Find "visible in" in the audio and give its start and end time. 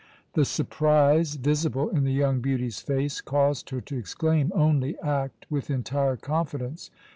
1.35-2.05